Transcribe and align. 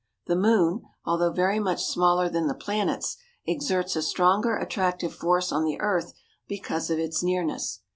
The 0.25 0.35
moon, 0.35 0.81
although 1.05 1.31
very 1.31 1.59
much 1.59 1.83
smaller 1.83 2.27
than 2.27 2.47
the 2.47 2.55
planets, 2.55 3.17
exerts 3.45 3.95
a 3.95 4.01
stronger 4.01 4.57
attractive 4.57 5.13
force 5.13 5.51
on 5.51 5.63
the 5.63 5.79
earth 5.79 6.13
because 6.47 6.89
of 6.89 6.97
its 6.97 7.21
nearness. 7.21 7.81